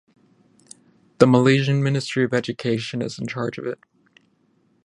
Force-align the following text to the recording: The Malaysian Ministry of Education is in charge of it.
The 1.19 1.27
Malaysian 1.27 1.83
Ministry 1.83 2.23
of 2.23 2.33
Education 2.33 3.03
is 3.03 3.19
in 3.19 3.27
charge 3.27 3.59
of 3.59 3.67
it. 3.67 3.77